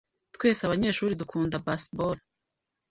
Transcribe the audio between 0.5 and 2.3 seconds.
abanyeshuri dukunda baseball.